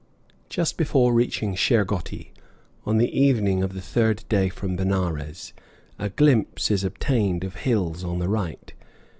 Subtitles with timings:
[0.49, 2.33] Just before reaching Shergotti,
[2.87, 5.53] on the evening of the third day from Benares,
[5.99, 8.73] a glimpse is obtained of hills on the right.